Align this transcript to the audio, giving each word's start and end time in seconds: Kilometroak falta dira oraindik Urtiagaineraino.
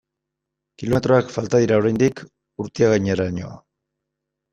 Kilometroak 0.83 1.29
falta 1.35 1.59
dira 1.63 1.77
oraindik 1.81 2.23
Urtiagaineraino. 2.65 3.51